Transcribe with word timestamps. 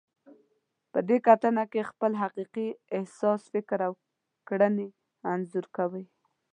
په 0.91 0.99
دې 1.07 1.17
کتنه 1.27 1.63
کې 1.71 1.89
خپل 1.89 2.11
حقیقي 2.23 2.67
احساس، 2.95 3.41
فکر 3.53 3.79
او 3.87 3.93
کړنې 4.49 4.87
انځور 5.31 5.65
کوئ. 5.77 6.05